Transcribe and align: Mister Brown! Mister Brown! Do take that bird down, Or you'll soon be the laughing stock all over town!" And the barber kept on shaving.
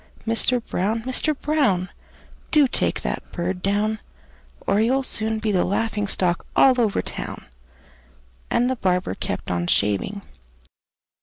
Mister 0.25 0.59
Brown! 0.59 1.03
Mister 1.05 1.35
Brown! 1.35 1.89
Do 2.49 2.67
take 2.67 3.01
that 3.01 3.21
bird 3.31 3.61
down, 3.61 3.99
Or 4.65 4.81
you'll 4.81 5.03
soon 5.03 5.37
be 5.37 5.51
the 5.51 5.63
laughing 5.63 6.07
stock 6.07 6.43
all 6.55 6.81
over 6.81 7.03
town!" 7.03 7.45
And 8.49 8.67
the 8.67 8.75
barber 8.77 9.13
kept 9.13 9.51
on 9.51 9.67
shaving. 9.67 10.23